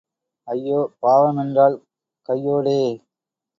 [0.47, 1.77] ஐயோ பாவ மென்றால்
[2.29, 2.79] கையோடே.